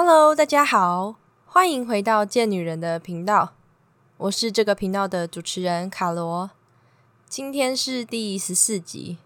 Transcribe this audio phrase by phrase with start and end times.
[0.00, 3.54] Hello，大家好，欢迎回到贱女人的频道，
[4.16, 6.52] 我是这个频道的主持人卡罗。
[7.28, 9.18] 今天是第十四集，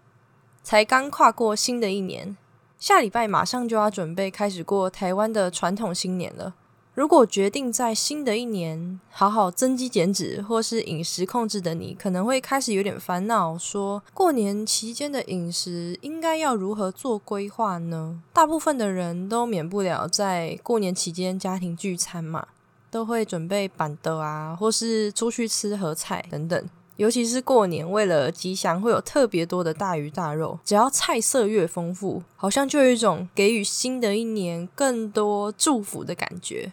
[0.63, 2.35] 才刚跨过新的一年，
[2.79, 6.55] 下礼拜马上就要准备开始过台湾的传统新年了。
[6.95, 18.21] 如果决定在新的一年好好增肌减脂，或是饮食控制的你，可能会开始有点烦恼，说过年期间的饮食应该要如何做规划呢？
[18.31, 22.47] 大部分的人都免不了在过年期间家庭聚餐嘛，
[22.91, 26.63] 都会准备板豆啊，或是出去吃合菜等等。
[26.97, 30.59] 尤其是过年，为了吉祥，会有特别多的大鱼大肉。
[30.63, 36.71] 只要菜色越丰富，好像就有一种给予新的一年更多祝福的感觉。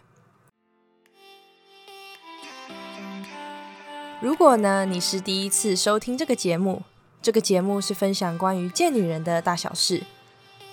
[4.21, 6.83] 如果呢，你是第一次收听这个节目，
[7.23, 10.03] 这个节目是分享关于健女人的大小事。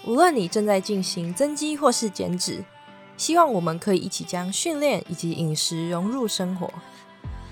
[0.05, 2.63] 无论你正在进行增肌或是减脂，
[3.17, 6.71] 希望我们可以一起将训练以及饮食融入生活。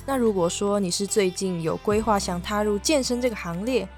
[0.05, 3.89] 那如果说你是最近有规划想踏入健身这个行列，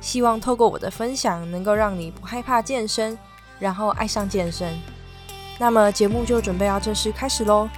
[0.00, 3.18] 希望透过我的分享，能够让你不害怕健身，
[3.58, 4.74] 然后爱上健身。
[5.58, 7.68] 那么节目就准备要正式开始喽。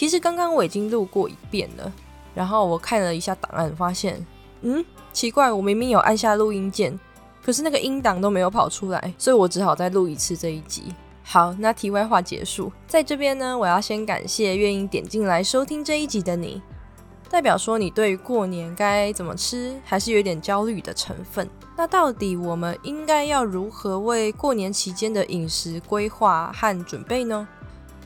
[0.00, 1.92] 其实刚刚我已经录过一遍了，
[2.34, 4.26] 然后我看了一下档案，发现，
[4.62, 6.98] 嗯，奇怪，我明明有按下录音键，
[7.44, 10.84] 可是那个音档都没有跑出来，所以我只好再录一次这一集。
[11.22, 16.62] 好，那题外话结束，在这边呢，我要先感谢愿意点进来收听这一集的你，
[17.28, 21.46] 代表说你对于过年该怎么吃还是有点焦虑的成分。
[21.76, 27.46] 那到底我们应该要如何为过年期间的饮食规划和准备呢？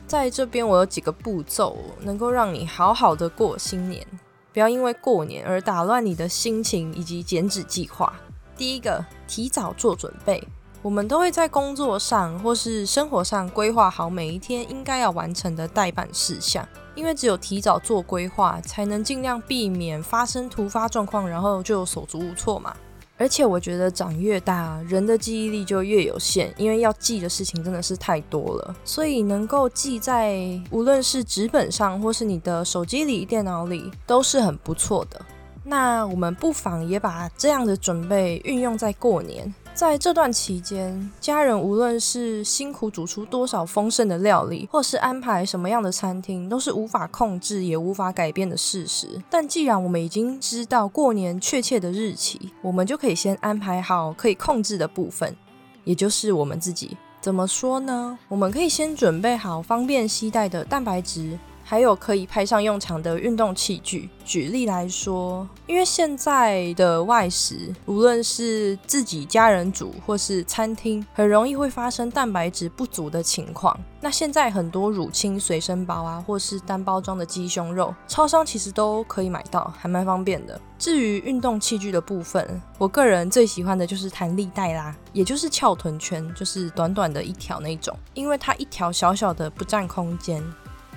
[0.07, 4.05] 在这边，我有几个步骤能够让你好好的过新年，
[4.53, 8.13] 不要因为过年而打乱你的心情以及减脂计划。
[8.55, 10.47] 第一个，提早做准备。
[10.83, 22.75] 我们都会在工作上或是生活上规划好每一天应该要完成的待办事项，因为只有提早做规划，才能尽量避免发生突发状况，然后就手足无措嘛。
[23.17, 28.75] 而且我觉得长越大，人的记忆力就越有限，因为要记的事情真的是太多了。
[28.83, 30.37] 所以能够记在
[30.69, 35.25] 无论是纸本上，或是你的手机里、电脑里，都是很不错的。
[35.63, 39.53] 那我们不妨也把这样的准备运用在过年。
[39.75, 49.21] 在这段期间，家人无论是辛苦煮出多少丰盛的料理，或是安排什么样的餐厅，都是无法控制也无法改变的事实。
[49.29, 55.35] 但既然我们已经知道过年确切的日期，我们就可以先安排好可以控制的部分，
[55.83, 56.95] 也就是我们自己。
[57.19, 58.17] 怎么说呢？
[58.29, 61.37] 我们可以先准备好方便携带的蛋白质。
[61.67, 64.07] 还有可以派上用场的运动器具。
[64.23, 73.77] 举例来说，因为现在的外食，无论是自己家人煮或是餐厅，很容易会发生蛋白质不足的情况。
[73.99, 80.59] 那现在很多乳清随身包啊，或是单包装的鸡胸肉，超商其实都可以买到，还蛮方便的。
[80.77, 90.43] 至于运动器具的部分，我个人最喜欢的就是弹力带啦，也就是翘臀圈，就是短短的一条那种，因为它一条小小的，不占空间。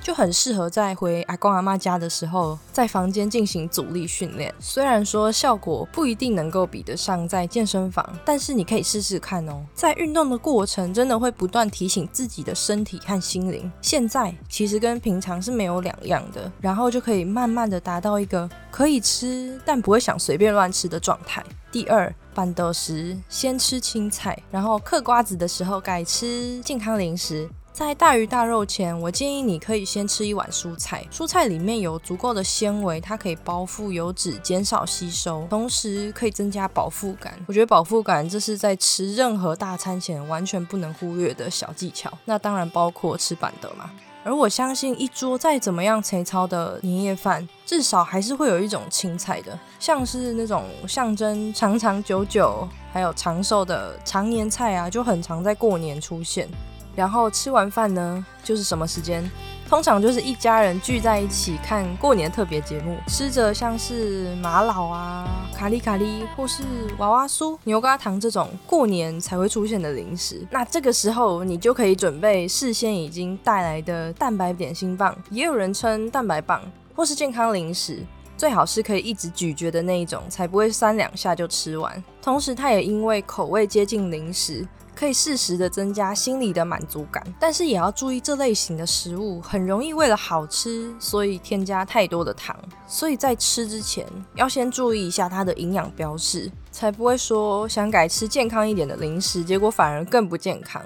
[0.09, 4.55] 就很适合在回阿公阿妈家的时候，在房间进行阻力训练。
[4.59, 9.63] 虽然说效果不一定能够比得上在健身房，但是你可以试试看哦。
[9.75, 16.51] 在运动的过程，真的会不断提醒自己的身体和心灵，现在其实跟平常是没有两样的。
[16.59, 21.45] 然后就可以慢慢的达到一个可以吃，但不会想随便乱吃的状态。
[21.71, 27.47] 第二，板豆时先吃青菜，然后嗑瓜子的时候改吃健康零食。
[27.78, 31.06] 在大鱼大肉前，我建议你可以先吃一碗蔬菜。
[31.12, 37.39] 蔬菜里面有足够的纤维，它可以包覆油脂，减少吸收，同时可以增加饱腹感。
[37.47, 42.12] 我觉得饱腹感这是在吃任何大餐前完全不能忽略的小技巧。
[42.25, 43.89] 那当然包括吃板的嘛。
[44.25, 56.48] 而我相信，一桌再怎么样粗糙的年夜饭，至少还是会有一种青菜的，像是那种象征长长久久还有长寿的常年菜啊，就很常在过年出现。
[56.95, 59.29] 然后吃完饭呢，就是什么时间？
[59.69, 66.63] 通常就是一家人聚在一起看过年特别节目，吃着像是玛瑙啊、卡里卡里或是
[66.97, 70.47] 娃娃酥、牛轧糖这种过年才会出现的零食。
[70.51, 76.63] 那这个时候你就可以准备事先已经带来的蛋白点心棒，也有人称蛋白棒，
[76.97, 78.03] 或是健康零食，
[78.39, 82.03] 最好是可以一直咀嚼的那一种，才不会三两下就吃完。
[82.23, 84.67] 同时，它也因为口味接近零食。
[84.98, 92.56] 可以适时的增加心理的满足感，但是也要注意这类型的食物很容易为了好吃，所以添加太多的糖。
[92.89, 94.04] 所以在吃之前
[94.34, 100.83] 要先注意一下它的营养标示，才不会说想改吃健康一点的零食，结果反而更不健康。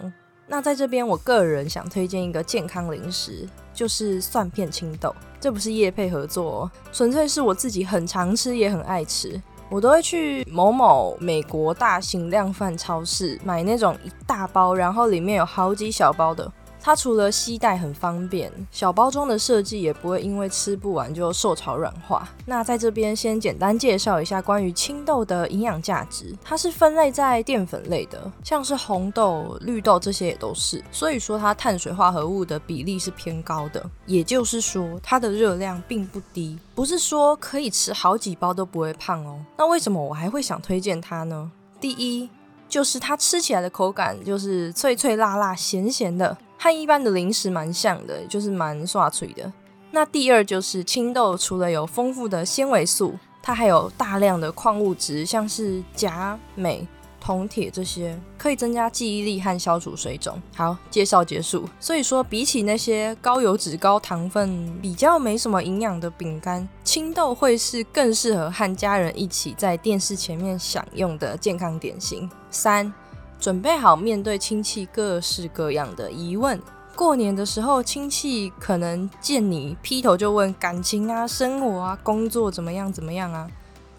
[0.47, 5.15] 那在这边，我个人想推荐一个健康零食，就是蒜片青豆。
[5.41, 9.41] 这不是叶配合作，哦纯粹是我自己很常吃，也很爱吃。
[9.69, 16.53] 我都会去某某美国大型量贩超市买那种一大包，然后里面有好几小包的。
[16.85, 22.29] 它除了携带很方便，小包装的设计也不会因为吃不完就受潮软化。
[22.45, 39.39] 那在这边先简单介绍一下关于青豆的营养价值，它是分类在淀粉类的，像是红豆、绿豆这些也都是，所以说它碳水化合物的比例是偏高的，也就是说它的热量并不低，不是说可以吃好几包都不会胖哦。
[39.57, 41.53] 那为什么我还会想推荐它呢？
[41.81, 42.29] 第一
[42.69, 46.37] 就是它吃起来的口感就是脆脆辣辣、咸咸的。
[46.63, 49.53] 和一般的零食蛮像的，就是蛮刷脆的。
[49.91, 56.87] 那第二就是青豆，除了有丰富的纤维素，它还有大量的矿物质，像是钾、镁、
[57.21, 60.41] 铜、铁这些，可以增加记忆力和消除水肿。
[60.55, 61.69] 好，介绍结束。
[61.81, 72.31] 所以说，比起那些高油脂、高糖分、比较没什么营养的饼干，青豆会是更适合和家人一起在电视前面享用的健康点心。
[72.53, 72.95] 三。
[73.43, 76.63] 准备好面对亲戚各式各样的疑问。
[76.95, 83.51] 过年的时候，亲戚可能见你劈头就问感情啊、生活啊、工作怎么样怎么样啊。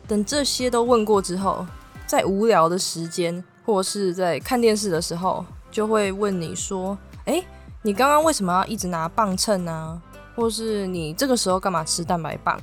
[0.07, 1.68] 等这些都问过之后，
[2.07, 6.98] 在无聊的时间或是在看电视的时候，就会问你说
[7.28, 7.44] ：“哎，
[7.81, 10.01] 你刚刚为什么要一直拿磅秤呢？
[10.38, 12.57] 或是你这个时候干嘛吃蛋白棒？”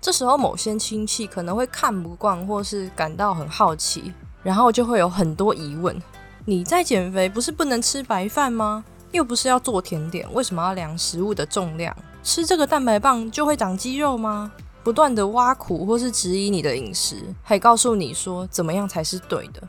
[0.00, 4.14] 这时候，某些亲戚可能会看不惯，或是感到很好奇。
[4.42, 6.00] 然后就会有很多疑问：
[6.44, 8.84] 你在减肥不是不能吃白饭吗？
[9.12, 11.96] 又不是要做甜点，为什么要量食物的重量？
[12.22, 14.52] 吃这个蛋白棒就会长肌肉吗？
[14.82, 19.62] 不断的挖苦或是质疑你的饮食，还告诉你说怎么样才是对的。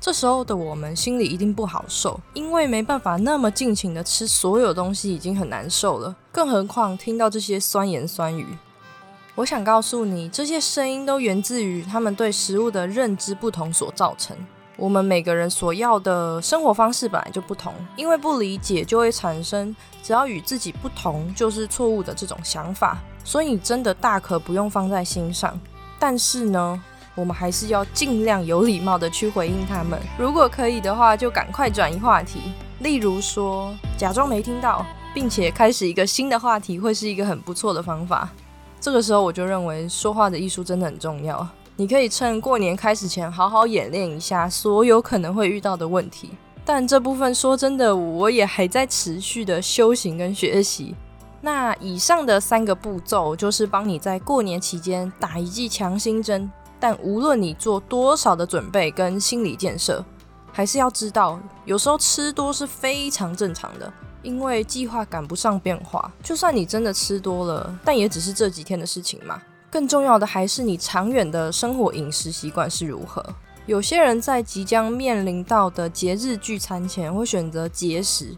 [0.00, 8.46] 这时候的我们心里一定不好受，因为没办法那么尽情的吃所有东西已经很难受了，更何况听到这些酸言酸语。
[9.34, 14.36] 我想告诉你，这些声音都源自于他们对食物的认知不同所造成。
[14.76, 22.98] 我们每个人所要的生活方式本来就不同，因为不理解就会产生只要与自己不同就是错误的这种想法。
[23.24, 25.58] 所以你真的大可不用放在心上。
[25.98, 26.82] 但是呢，
[27.14, 29.98] 我们还是要尽量有礼貌的去回应他们。
[30.18, 32.40] 如果可以的话，就赶快转移话题，
[32.80, 38.28] 例如说假装没听到，并且开始一个新的话题，会是一个很不错的方法。
[38.82, 41.46] 这个时候我就认为说话的艺术真的很重要。
[41.76, 46.30] 你可以趁过年开始前好好演练一下所有可能会遇到的问题。
[46.64, 50.96] 但这部分说真的，我也还在持续的修行跟学习。
[51.40, 56.50] 那以上的三个步骤就是帮你在过年期间打一剂强心针。
[56.80, 60.04] 但无论你做多少的准备跟心理建设，
[60.52, 63.92] 还是要知道，有时候吃多是非常正常的。
[64.22, 69.42] 因为计划赶不上变化，就算你真的吃多了，但也只是这几天的事情嘛。
[69.68, 73.20] 更重要的还是你长远的生活饮食习惯是如何。
[73.66, 78.36] 有些人在即将面临到的节日聚餐前，会选择节食，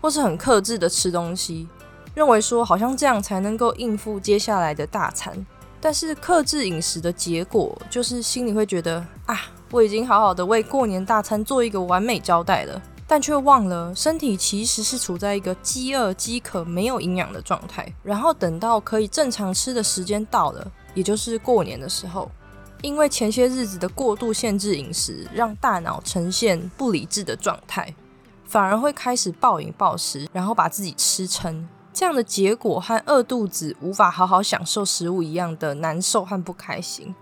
[0.00, 1.68] 或是很克制的吃东西，
[2.14, 5.44] 认为说好像这样才能够应付接下来的大餐。
[5.82, 9.38] 但是克制饮食的结果，就是心里会觉得啊，
[9.70, 12.80] 我已经好好的为过年大餐做一个完美交代了。
[13.08, 17.86] 但却忘了，身体其实是处在一个饥饿、饥渴、没有营养的状态。
[18.02, 22.28] 然后等到可以正常吃的时间到了，也就是过年的时候，
[22.82, 27.94] 因为前些日子的过度限制饮食，让大脑呈现不理智的状态，
[28.44, 31.68] 反而会开始暴饮暴食，然后把自己吃撑。
[31.92, 37.14] 这样的结果和饿肚子、无法好好享受食物一样的难受和不开心。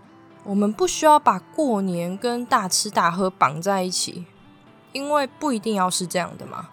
[0.44, 4.24] 我们不需要把过年跟大吃大喝绑在一起。
[4.92, 6.68] 因为不一定要是这样的嘛，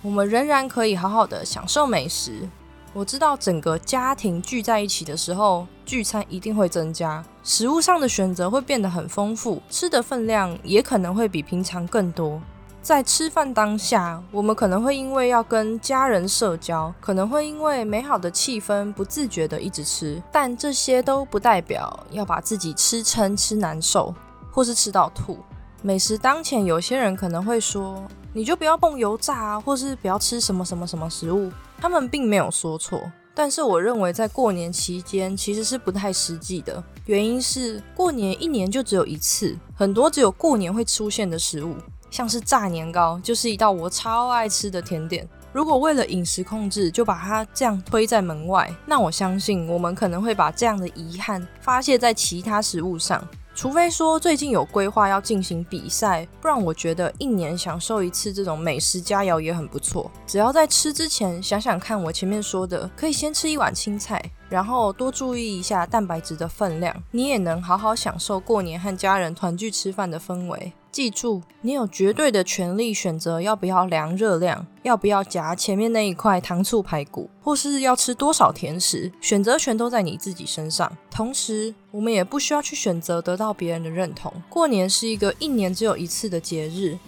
[0.00, 2.48] 我们仍然可以好好的享受美食。
[2.92, 12.40] 我知道整个家庭聚在一起的时候，聚餐一定会增加，食物上的选择会变得很丰富，吃的分量也可能会比平常更多。
[12.82, 24.12] 在吃饭当下，我们可能会因为要跟家人社交，可能会因为美好的气氛不自觉的一直吃，但这些都不代表要把自己吃撑、吃难受，
[24.50, 25.38] 或是吃到吐。
[25.80, 28.02] 美食当前，有些人可能会说
[28.34, 33.00] ：“你就不要碰油炸啊，或是不要吃什么什么什么食物。”他们并没有说错，
[33.32, 36.82] 但是我认为在过年期间其实是不太实际的。
[37.06, 41.76] 原因是过年一年就只有一次，很多只有过年会出现的食物，
[42.12, 45.26] 像是炸年糕，就是一道我超爱吃的甜点。
[45.52, 53.26] 如果为了饮食控制就把它这样推在门外，那我相信我们可能会把这样的遗憾发泄在其他食物上。
[53.54, 60.10] 除非说最近有规划要进行比赛，不然我觉得一年享受一次这种美食佳肴也很不错。
[60.26, 70.74] 只要在吃之前想想看，我前面说的，可以先吃一碗青菜，然后多注意一下蛋白质的分量，你也能好好享受过年和家人团聚吃饭的氛围。
[70.90, 80.94] 记住，你有绝对的权利选择要不要量热量，要不要夹前面那一块糖醋排骨，或是要吃多少甜食，选择权都在你自己身上。
[81.10, 84.30] 同时，我们也不需要去选择得到别人的认同。
[84.50, 86.98] 过年是一个一年只有一次的节日，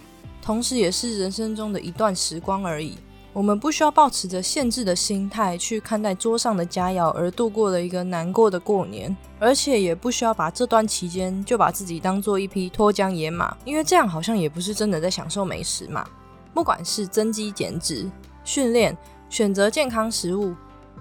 [0.40, 2.96] 同时也是人生中的一段时光而已。
[3.34, 9.14] 我们不需要抱持着限制的心态去看待桌上的佳肴，而度过了一个难过的过年。
[9.40, 16.06] 而且也不需要把这段期间就把自己当做一匹脱缰野马，因为这样好像也不是真的在享受美食嘛。
[16.54, 18.08] 不管是增肌减脂、
[18.44, 18.96] 训练、
[19.28, 20.54] 选择健康食物，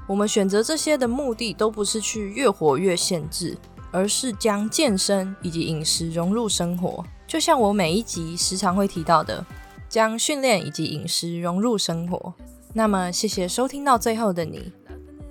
[0.07, 3.55] 我们选择这些的目的都不是去越活越限制，
[3.91, 7.05] 而是将健身以及饮食融入生活。
[7.27, 9.45] 就像我每一集时常会提到的。
[9.93, 12.33] 将训练以及饮食融入生活。
[12.73, 14.73] 那么，谢谢收听到最后的你。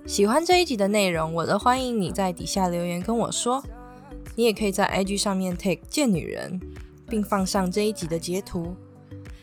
[0.06, 3.60] 喜欢这一集的内容，我都欢迎你在底下留言跟我说。
[4.36, 6.60] 你也可以在 IG 上面 take 贱女人，
[7.08, 8.76] 并放上这一集的截图。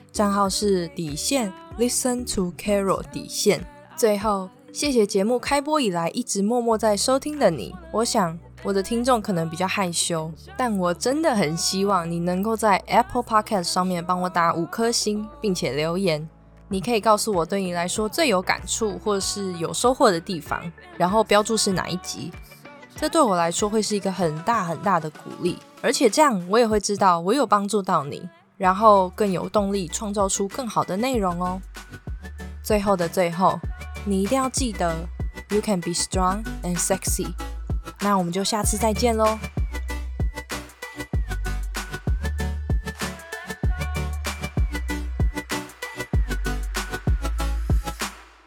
[0.09, 3.67] 账号是底线 Listen to Carol 底线。
[3.97, 7.75] 最后，谢谢节目开播以来一直默默在收听的你。
[7.91, 8.39] 我想。
[8.61, 16.27] 我的听众可能比较害羞，但我真的很希望你能够在 Apple Podcast 上面帮我打五颗星，并且留言。
[16.67, 20.61] 你可以告诉我对你来说最有感触或是有收获的地方，
[20.97, 22.31] 然后标注是哪一集。
[22.95, 31.61] 这对我来说会是一个很大很大的鼓励，而且这样我也会知道我有帮助到你，然后更有动力创造出更好的内容哦。
[32.61, 33.57] 最后的最后，
[34.05, 34.93] 你一定要记得
[35.49, 37.33] ，You can be strong and sexy。
[38.01, 39.37] 那我们就下次再见喽。